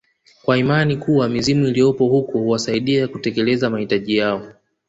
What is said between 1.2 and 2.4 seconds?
mizimu iliyopo huko